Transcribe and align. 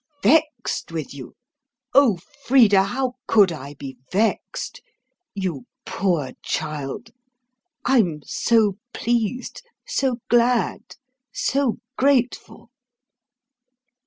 "Vexed 0.23 0.91
with 0.91 1.13
you! 1.13 1.35
O 1.93 2.17
Frida, 2.45 2.85
how 2.85 3.13
could 3.27 3.51
I 3.51 3.75
be 3.75 3.97
vexed? 4.11 4.81
You 5.35 5.67
poor 5.85 6.31
child! 6.41 7.11
I'm 7.85 8.23
so 8.25 8.79
pleased, 8.95 9.61
so 9.85 10.17
glad, 10.27 10.81
so 11.31 11.77
grateful!" 11.99 12.71